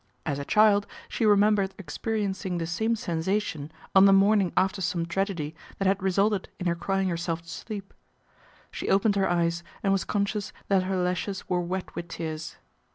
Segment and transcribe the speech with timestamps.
[0.25, 5.05] As a child she remembered ex periencing the same sensation on the morning after some
[5.05, 7.93] tragedy that had resulted in her crying herself to sleep.
[8.71, 12.57] She opened her eyes and was conscious that her lashes were wet with tears.